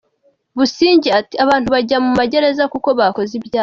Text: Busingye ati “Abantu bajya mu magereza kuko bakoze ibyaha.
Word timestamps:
Busingye 0.57 1.09
ati 1.19 1.35
“Abantu 1.43 1.67
bajya 1.75 1.97
mu 2.03 2.11
magereza 2.19 2.63
kuko 2.73 2.89
bakoze 2.99 3.31
ibyaha. 3.39 3.59